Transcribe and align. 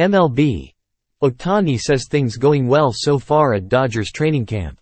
MLB. 0.00 0.72
Otani 1.22 1.78
says 1.78 2.06
things 2.08 2.38
going 2.38 2.66
well 2.66 2.90
so 2.90 3.18
far 3.18 3.52
at 3.52 3.68
Dodgers 3.68 4.10
training 4.10 4.46
camp. 4.46 4.80